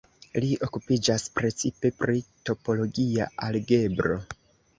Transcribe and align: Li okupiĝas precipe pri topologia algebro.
Li 0.43 0.47
okupiĝas 0.67 1.25
precipe 1.39 1.91
pri 1.99 2.25
topologia 2.51 3.29
algebro. 3.51 4.19